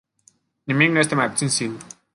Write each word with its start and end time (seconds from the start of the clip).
Nimic 0.63 0.89
nu 0.91 0.97
este 0.99 1.15
mai 1.15 1.29
puțin 1.29 1.49
sigur. 1.49 1.85